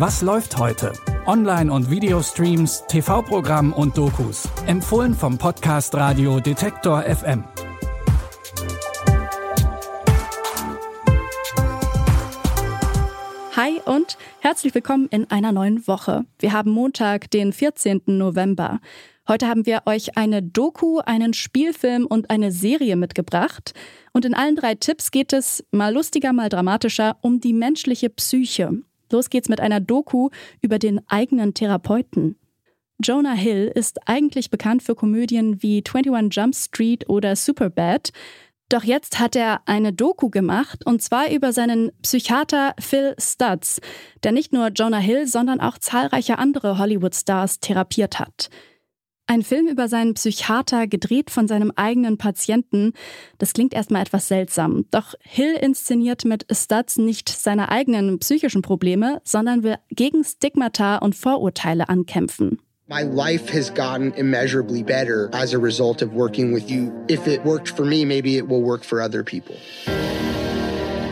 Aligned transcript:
Was 0.00 0.22
läuft 0.22 0.56
heute? 0.56 0.94
Online- 1.26 1.70
und 1.70 1.90
Videostreams, 1.90 2.84
TV-Programm 2.88 3.74
und 3.74 3.98
Dokus. 3.98 4.48
Empfohlen 4.66 5.12
vom 5.12 5.36
Podcast 5.36 5.94
Radio 5.94 6.40
Detektor 6.40 7.02
FM. 7.02 7.44
Hi 13.54 13.78
und 13.84 14.16
herzlich 14.38 14.74
willkommen 14.74 15.06
in 15.10 15.30
einer 15.30 15.52
neuen 15.52 15.86
Woche. 15.86 16.24
Wir 16.38 16.54
haben 16.54 16.70
Montag, 16.70 17.30
den 17.30 17.52
14. 17.52 18.00
November. 18.06 18.80
Heute 19.28 19.48
haben 19.48 19.66
wir 19.66 19.82
euch 19.84 20.16
eine 20.16 20.42
Doku, 20.42 21.00
einen 21.00 21.34
Spielfilm 21.34 22.06
und 22.06 22.30
eine 22.30 22.52
Serie 22.52 22.96
mitgebracht. 22.96 23.74
Und 24.14 24.24
in 24.24 24.32
allen 24.32 24.56
drei 24.56 24.76
Tipps 24.76 25.10
geht 25.10 25.34
es, 25.34 25.62
mal 25.72 25.92
lustiger, 25.92 26.32
mal 26.32 26.48
dramatischer, 26.48 27.18
um 27.20 27.40
die 27.40 27.52
menschliche 27.52 28.08
Psyche. 28.08 28.80
Los 29.10 29.30
geht's 29.30 29.48
mit 29.48 29.60
einer 29.60 29.80
Doku 29.80 30.30
über 30.60 30.78
den 30.78 31.00
eigenen 31.08 31.54
Therapeuten. 31.54 32.36
Jonah 33.02 33.34
Hill 33.34 33.72
ist 33.74 34.06
eigentlich 34.06 34.50
bekannt 34.50 34.82
für 34.82 34.94
Komödien 34.94 35.62
wie 35.62 35.82
21 35.86 36.36
Jump 36.36 36.54
Street 36.54 37.08
oder 37.08 37.34
Superbad. 37.34 38.10
Doch 38.68 38.84
jetzt 38.84 39.18
hat 39.18 39.34
er 39.34 39.62
eine 39.66 39.92
Doku 39.92 40.30
gemacht, 40.30 40.86
und 40.86 41.02
zwar 41.02 41.30
über 41.30 41.52
seinen 41.52 41.90
Psychiater 42.02 42.74
Phil 42.78 43.16
Stutz, 43.18 43.80
der 44.22 44.32
nicht 44.32 44.52
nur 44.52 44.68
Jonah 44.68 44.98
Hill, 44.98 45.26
sondern 45.26 45.60
auch 45.60 45.78
zahlreiche 45.78 46.38
andere 46.38 46.78
Hollywood-Stars 46.78 47.60
therapiert 47.60 48.20
hat. 48.20 48.48
Ein 49.30 49.42
Film 49.42 49.68
über 49.68 49.86
seinen 49.86 50.14
Psychiater, 50.14 50.88
gedreht 50.88 51.30
von 51.30 51.46
seinem 51.46 51.70
eigenen 51.76 52.18
Patienten. 52.18 52.94
Das 53.38 53.52
klingt 53.52 53.74
erstmal 53.74 54.02
etwas 54.02 54.26
seltsam. 54.26 54.86
Doch 54.90 55.14
Hill 55.20 55.54
inszeniert 55.54 56.24
mit 56.24 56.46
Stutz 56.50 56.96
nicht 56.96 57.28
seine 57.28 57.68
eigenen 57.68 58.18
psychischen 58.18 58.60
Probleme, 58.60 59.22
sondern 59.22 59.62
will 59.62 59.76
gegen 59.90 60.24
Stigmata 60.24 60.96
und 60.96 61.14
Vorurteile 61.14 61.88
ankämpfen. 61.88 62.58
My 62.88 63.02
life 63.02 63.56
has 63.56 63.72
gotten 63.72 64.12
immeasurably 64.14 64.82
better 64.82 65.30
as 65.32 65.54
a 65.54 65.58
result 65.58 66.02
of 66.02 66.12
working 66.12 66.52
with 66.52 66.68
you. 66.68 66.90
If 67.08 67.28
it 67.28 67.44
worked 67.44 67.68
for 67.68 67.86
me, 67.86 68.04
maybe 68.04 68.36
it 68.36 68.48
will 68.48 68.64
work 68.64 68.84
for 68.84 69.00
other 69.00 69.22
people. 69.22 69.54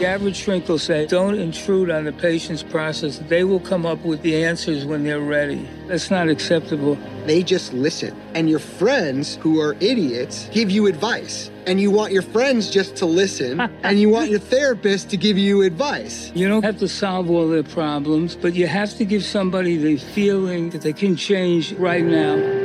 Average 0.04 0.36
shrink 0.36 0.68
will 0.68 0.78
say, 0.78 1.06
don't 1.06 1.34
intrude 1.34 1.90
on 1.90 2.04
the 2.04 2.12
patient's 2.12 2.62
process. 2.62 3.18
They 3.18 3.42
will 3.42 3.58
come 3.58 3.84
up 3.84 4.04
with 4.04 4.22
the 4.22 4.44
answers 4.44 4.84
when 4.84 5.02
they're 5.02 5.20
ready. 5.20 5.68
That's 5.86 6.10
not 6.10 6.28
acceptable. 6.28 6.96
They 7.26 7.42
just 7.42 7.72
listen. 7.72 8.16
And 8.34 8.48
your 8.48 8.60
friends, 8.60 9.36
who 9.36 9.60
are 9.60 9.74
idiots, 9.80 10.48
give 10.52 10.70
you 10.70 10.86
advice. 10.86 11.50
And 11.66 11.80
you 11.80 11.90
want 11.90 12.12
your 12.12 12.22
friends 12.22 12.70
just 12.70 12.96
to 12.96 13.06
listen, 13.06 13.60
and 13.82 14.00
you 14.00 14.08
want 14.08 14.30
your 14.30 14.38
therapist 14.38 15.10
to 15.10 15.16
give 15.16 15.36
you 15.36 15.62
advice. 15.62 16.30
You 16.34 16.48
don't 16.48 16.64
have 16.64 16.78
to 16.78 16.88
solve 16.88 17.28
all 17.28 17.48
their 17.48 17.64
problems, 17.64 18.36
but 18.36 18.54
you 18.54 18.66
have 18.68 18.96
to 18.98 19.04
give 19.04 19.24
somebody 19.24 19.76
the 19.76 19.96
feeling 19.96 20.70
that 20.70 20.82
they 20.82 20.92
can 20.92 21.16
change 21.16 21.72
right 21.72 22.04
now. 22.04 22.57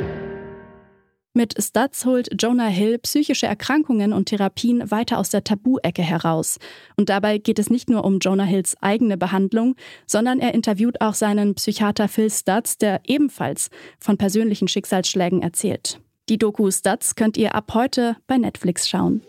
Mit 1.36 1.56
Stutz 1.60 2.04
holt 2.04 2.28
Jonah 2.40 2.68
Hill 2.68 2.98
psychische 2.98 3.46
Erkrankungen 3.46 4.12
und 4.12 4.26
Therapien 4.26 4.88
weiter 4.92 5.18
aus 5.18 5.30
der 5.30 5.42
Tabu-Ecke 5.42 6.00
heraus. 6.00 6.58
Und 6.96 7.08
dabei 7.08 7.38
geht 7.38 7.58
es 7.58 7.70
nicht 7.70 7.90
nur 7.90 8.04
um 8.04 8.20
Jonah 8.20 8.44
Hills 8.44 8.76
eigene 8.80 9.16
Behandlung, 9.16 9.74
sondern 10.06 10.38
er 10.38 10.54
interviewt 10.54 11.00
auch 11.00 11.14
seinen 11.14 11.56
Psychiater 11.56 12.06
Phil 12.06 12.30
Stutz, 12.30 12.78
der 12.78 13.00
ebenfalls 13.02 13.70
von 13.98 14.16
persönlichen 14.16 14.68
Schicksalsschlägen 14.68 15.42
erzählt. 15.42 15.98
Die 16.28 16.38
Doku 16.38 16.70
Stutz 16.70 17.16
könnt 17.16 17.36
ihr 17.36 17.56
ab 17.56 17.74
heute 17.74 18.16
bei 18.28 18.38
Netflix 18.38 18.88
schauen. 18.88 19.20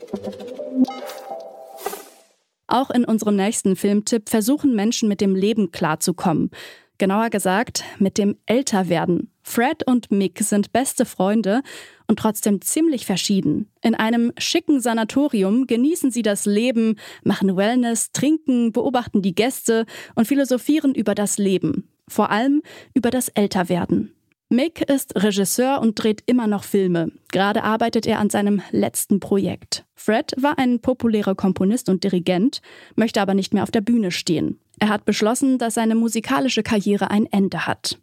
Auch 2.67 2.92
in 2.92 3.03
unserem 3.03 3.36
nächsten 3.36 3.75
Filmtipp 3.75 4.30
versuchen 4.30 4.75
Menschen 4.75 5.09
mit 5.09 5.22
dem 5.22 5.36
Leben 5.36 5.72
klarzukommen. 5.72 6.52
Genauer 6.97 7.29
gesagt, 7.29 7.83
mit 7.99 8.17
dem 8.17 8.38
Älterwerden. 8.45 9.31
Fred 9.43 9.85
und 9.85 10.11
Mick 10.11 10.39
sind 10.39 10.72
beste 10.72 11.06
Freunde 11.06 11.61
und 12.07 12.17
trotzdem 12.19 12.61
ziemlich 12.61 13.06
verschieden. 13.06 13.69
In 13.81 13.95
einem 13.95 14.31
schicken 14.38 14.79
Sanatorium 14.79 15.67
genießen 15.67 16.09
sie 16.09 16.22
das 16.22 16.45
Leben, 16.45 16.97
machen 17.23 17.55
Wellness, 17.55 18.11
trinken, 18.11 18.72
beobachten 18.72 19.22
die 19.22 19.35
Gäste 19.35 19.85
und 20.16 20.28
philosophieren 20.28 20.95
über 20.95 21.16
das 21.16 21.38
Leben. 21.38 21.89
Vor 22.07 22.31
allem 22.31 22.61
über 22.94 23.11
das 23.11 23.29
Älterwerden. 23.29 24.16
Mick 24.50 24.88
ist 24.89 25.16
Regisseur 25.16 25.81
und 25.81 25.95
dreht 25.95 26.23
immer 26.28 26.47
noch 26.47 26.63
Filme. 26.63 27.11
Gerade 27.31 27.63
arbeitet 27.63 28.05
er 28.05 28.19
an 28.19 28.29
seinem 28.29 28.61
letzten 28.72 29.19
Projekt. 29.19 29.85
Fred 29.95 30.34
war 30.38 30.59
ein 30.59 30.79
populärer 30.79 31.34
Komponist 31.34 31.89
und 31.89 32.03
Dirigent, 32.03 32.61
möchte 32.95 33.22
aber 33.22 33.34
nicht 33.34 33.53
mehr 33.53 33.63
auf 33.63 33.72
der 33.72 33.81
Bühne 33.81 34.11
stehen. 34.11 34.59
Er 34.80 34.90
hat 34.90 35.06
beschlossen, 35.06 35.58
dass 35.58 35.75
seine 35.75 35.96
musikalische 35.96 36.63
Karriere 36.63 37.12
ein 37.12 37.25
Ende 37.31 37.66
hat. 37.66 37.97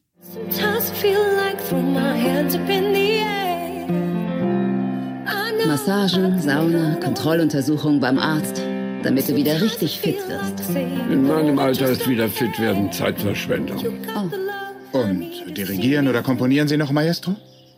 Massagen, 5.67 6.41
Sauna, 6.41 6.97
Kontrolluntersuchung 6.97 8.01
beim 8.01 8.19
Arzt, 8.19 8.61
damit 9.03 9.29
du 9.29 9.37
wieder 9.37 9.61
richtig 9.61 9.99
fit 9.99 10.19
wirst. 10.29 10.77
In 10.77 11.27
meinem 11.27 11.59
Alter 11.59 11.91
ist 11.91 12.09
wieder 12.09 12.29
fit 12.29 12.59
werden 12.61 12.93
Zeitverschwendung. 12.93 13.83
Oh. 14.15 14.99
Und 14.99 15.57
dirigieren 15.57 16.09
oder 16.09 16.23
komponieren 16.23 16.69
Sie 16.69 16.77
noch, 16.77 16.91
Maestro? 16.91 17.37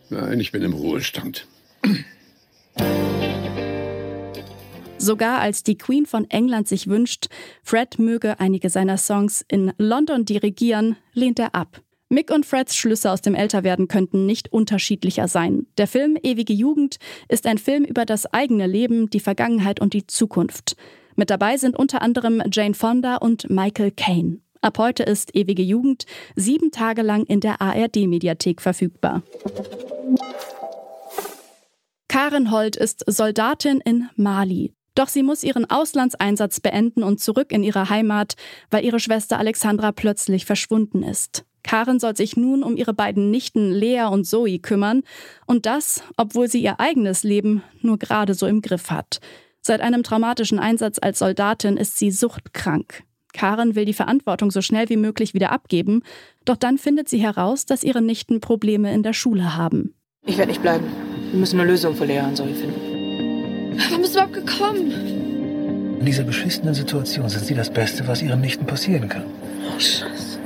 Nein, 0.09 0.39
ich 0.39 0.51
bin 0.51 0.61
im 0.61 0.73
Ruhestand. 0.73 1.47
Sogar 5.05 5.39
als 5.39 5.61
die 5.61 5.77
Queen 5.77 6.07
von 6.07 6.27
England 6.31 6.67
sich 6.67 6.87
wünscht, 6.87 7.27
Fred 7.61 7.99
möge 7.99 8.39
einige 8.39 8.71
seiner 8.71 8.97
Songs 8.97 9.45
in 9.47 9.71
London 9.77 10.25
dirigieren, 10.25 10.95
lehnt 11.13 11.37
er 11.37 11.53
ab. 11.53 11.79
Mick 12.09 12.31
und 12.31 12.43
Freds 12.43 12.75
Schlüsse 12.75 13.11
aus 13.11 13.21
dem 13.21 13.35
Älterwerden 13.35 13.87
könnten 13.87 14.25
nicht 14.25 14.51
unterschiedlicher 14.51 15.27
sein. 15.27 15.67
Der 15.77 15.85
Film 15.85 16.17
Ewige 16.23 16.53
Jugend 16.53 16.97
ist 17.29 17.45
ein 17.45 17.59
Film 17.59 17.83
über 17.83 18.05
das 18.05 18.25
eigene 18.33 18.65
Leben, 18.65 19.11
die 19.11 19.19
Vergangenheit 19.19 19.79
und 19.79 19.93
die 19.93 20.07
Zukunft. 20.07 20.75
Mit 21.15 21.29
dabei 21.29 21.57
sind 21.57 21.77
unter 21.77 22.01
anderem 22.01 22.41
Jane 22.51 22.73
Fonda 22.73 23.17
und 23.17 23.47
Michael 23.47 23.91
Caine. 23.91 24.39
Ab 24.61 24.79
heute 24.79 25.03
ist 25.03 25.35
Ewige 25.35 25.61
Jugend 25.61 26.07
sieben 26.35 26.71
Tage 26.71 27.03
lang 27.03 27.25
in 27.25 27.41
der 27.41 27.61
ARD-Mediathek 27.61 28.59
verfügbar. 28.59 29.21
Karen 32.07 32.49
Holt 32.49 32.75
ist 32.75 33.03
Soldatin 33.05 33.81
in 33.81 34.09
Mali. 34.15 34.73
Doch 34.95 35.09
sie 35.09 35.23
muss 35.23 35.43
ihren 35.43 35.69
Auslandseinsatz 35.69 36.59
beenden 36.61 37.03
und 37.03 37.19
zurück 37.19 37.51
in 37.51 37.63
ihre 37.63 37.89
Heimat, 37.89 38.35
weil 38.71 38.85
ihre 38.85 38.99
Schwester 38.99 39.37
Alexandra 39.37 39.91
plötzlich 39.91 40.45
verschwunden 40.45 41.03
ist. 41.03 41.45
Karen 41.63 41.99
soll 41.99 42.15
sich 42.15 42.37
nun 42.37 42.63
um 42.63 42.77
ihre 42.77 42.93
beiden 42.93 43.31
Nichten 43.31 43.71
Lea 43.71 44.05
und 44.09 44.25
Zoe 44.25 44.59
kümmern. 44.59 45.01
Und 45.45 45.65
das, 45.65 46.03
obwohl 46.15 46.47
sie 46.47 46.61
ihr 46.61 46.79
eigenes 46.79 47.23
Leben 47.23 47.63
nur 47.81 47.97
gerade 47.97 48.35
so 48.35 48.45
im 48.45 48.61
Griff 48.61 48.91
hat. 48.91 49.19
Seit 49.61 49.81
einem 49.81 50.03
traumatischen 50.03 50.59
Einsatz 50.59 50.99
als 51.01 51.19
Soldatin 51.19 51.75
ist 51.75 51.97
sie 51.97 52.11
suchtkrank. 52.11 53.03
Karen 53.33 53.75
will 53.75 53.85
die 53.85 53.93
Verantwortung 53.93 54.51
so 54.51 54.61
schnell 54.61 54.87
wie 54.89 54.95
möglich 54.95 55.33
wieder 55.33 55.51
abgeben, 55.51 56.03
doch 56.45 56.55
dann 56.55 56.77
findet 56.77 57.09
sie 57.09 57.17
heraus, 57.17 57.65
dass 57.65 57.83
ihre 57.83 58.01
Nichten 58.01 58.39
Probleme 58.39 58.93
in 58.93 59.03
der 59.03 59.13
Schule 59.13 59.57
haben. 59.57 59.95
Ich 60.23 60.37
werde 60.37 60.51
nicht 60.51 60.61
bleiben. 60.61 60.85
Wir 61.31 61.39
müssen 61.39 61.59
eine 61.59 61.69
Lösung 61.69 61.95
für 61.95 62.05
Lea 62.05 62.21
und 62.21 62.37
Zoe 62.37 62.53
finden. 62.53 62.94
Warum 63.77 64.01
bist 64.01 64.15
du 64.15 64.19
überhaupt 64.19 64.33
gekommen? 64.33 65.97
In 65.99 66.05
dieser 66.05 66.23
beschissenen 66.23 66.73
Situation 66.73 67.29
sind 67.29 67.45
sie 67.45 67.55
das 67.55 67.69
Beste, 67.69 68.07
was 68.07 68.21
ihren 68.21 68.41
Nichten 68.41 68.65
passieren 68.65 69.09
kann. 69.09 69.23
Oh, 69.67 69.79
Scheiße. 69.79 70.39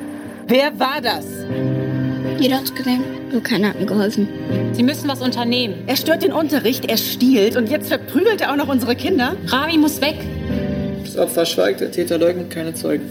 Wer 0.48 0.80
war 0.80 1.02
das? 1.02 1.26
Jeder 2.40 2.58
hat's 2.58 2.74
gesehen. 2.74 3.04
Nur 3.32 3.44
keiner 3.44 3.70
hat 3.70 3.80
mir 3.80 3.86
geholfen. 3.86 4.28
Sie 4.72 4.82
müssen 4.82 5.08
was 5.08 5.22
unternehmen. 5.22 5.84
Er 5.86 5.96
stört 5.96 6.24
den 6.24 6.34
Unterricht, 6.34 6.86
er 6.86 6.98
stiehlt 6.98 7.56
und 7.56 7.70
jetzt 7.70 7.90
verprügelt 7.90 8.42
er 8.42 8.52
auch 8.52 8.56
noch 8.56 8.68
unsere 8.68 8.96
Kinder. 8.96 9.36
Rami 9.48 9.78
muss 9.78 10.02
weg. 10.02 10.16
Das 11.04 11.18
Opfer 11.18 11.46
schweigt, 11.46 11.82
der 11.82 11.92
Täter 11.92 12.18
leugnet 12.18 12.50
keine 12.50 12.74
Zeugen. 12.74 13.06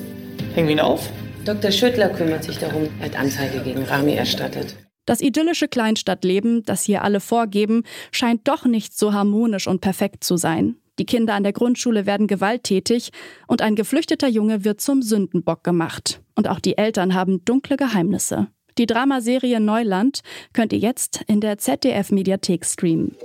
Hängen 0.54 0.68
wir 0.68 0.74
ihn 0.74 0.80
auf? 0.80 1.08
Dr. 1.44 1.70
Schüttler 1.70 2.08
kümmert 2.08 2.44
sich 2.44 2.58
darum, 2.58 2.88
er 2.98 3.06
hat 3.06 3.18
Anzeige 3.18 3.60
gegen 3.60 3.84
Rami 3.84 4.14
erstattet. 4.14 4.74
Das 5.08 5.22
idyllische 5.22 5.68
Kleinstadtleben, 5.68 6.64
das 6.64 6.82
hier 6.82 7.02
alle 7.02 7.20
vorgeben, 7.20 7.84
scheint 8.12 8.46
doch 8.46 8.66
nicht 8.66 8.94
so 8.94 9.14
harmonisch 9.14 9.66
und 9.66 9.80
perfekt 9.80 10.22
zu 10.22 10.36
sein. 10.36 10.76
Die 10.98 11.06
Kinder 11.06 11.32
an 11.32 11.44
der 11.44 11.54
Grundschule 11.54 12.04
werden 12.04 12.26
gewalttätig 12.26 13.08
und 13.46 13.62
ein 13.62 13.74
geflüchteter 13.74 14.28
Junge 14.28 14.66
wird 14.66 14.82
zum 14.82 15.00
Sündenbock 15.00 15.64
gemacht. 15.64 16.20
Und 16.34 16.46
auch 16.46 16.60
die 16.60 16.76
Eltern 16.76 17.14
haben 17.14 17.42
dunkle 17.46 17.78
Geheimnisse. 17.78 18.48
Die 18.76 18.84
Dramaserie 18.84 19.60
Neuland 19.60 20.20
könnt 20.52 20.74
ihr 20.74 20.78
jetzt 20.78 21.22
in 21.26 21.40
der 21.40 21.56
ZDF-Mediathek 21.56 22.66
streamen. 22.66 23.16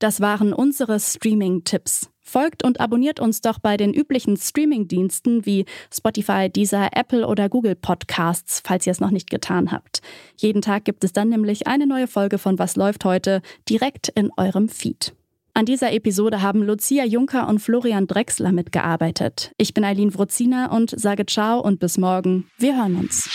Das 0.00 0.20
waren 0.20 0.52
unsere 0.52 0.98
Streaming-Tipps. 0.98 2.10
Folgt 2.24 2.64
und 2.64 2.80
abonniert 2.80 3.20
uns 3.20 3.42
doch 3.42 3.58
bei 3.58 3.76
den 3.76 3.92
üblichen 3.92 4.36
Streaming-Diensten 4.36 5.44
wie 5.46 5.66
Spotify, 5.92 6.48
Deezer, 6.50 6.88
Apple 6.92 7.26
oder 7.26 7.48
Google 7.48 7.76
Podcasts, 7.76 8.62
falls 8.64 8.86
ihr 8.86 8.90
es 8.92 9.00
noch 9.00 9.10
nicht 9.10 9.30
getan 9.30 9.70
habt. 9.70 10.00
Jeden 10.36 10.62
Tag 10.62 10.84
gibt 10.84 11.04
es 11.04 11.12
dann 11.12 11.28
nämlich 11.28 11.66
eine 11.66 11.86
neue 11.86 12.06
Folge 12.06 12.38
von 12.38 12.58
Was 12.58 12.76
läuft 12.76 13.04
heute 13.04 13.42
direkt 13.68 14.08
in 14.08 14.30
eurem 14.36 14.68
Feed. 14.68 15.14
An 15.56 15.66
dieser 15.66 15.92
Episode 15.92 16.42
haben 16.42 16.62
Lucia 16.62 17.04
Juncker 17.04 17.46
und 17.46 17.60
Florian 17.60 18.08
Drexler 18.08 18.50
mitgearbeitet. 18.50 19.52
Ich 19.56 19.72
bin 19.72 19.84
Eileen 19.84 20.12
Wrozina 20.12 20.74
und 20.74 20.98
sage 20.98 21.26
ciao 21.26 21.60
und 21.60 21.78
bis 21.78 21.96
morgen. 21.96 22.48
Wir 22.58 22.76
hören 22.76 22.96
uns. 22.96 23.30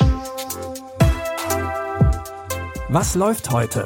Was 2.90 3.16
läuft 3.16 3.52
heute? 3.52 3.86